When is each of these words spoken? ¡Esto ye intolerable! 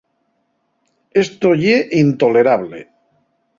¡Esto 1.23 1.49
ye 1.63 1.77
intolerable! 2.03 2.79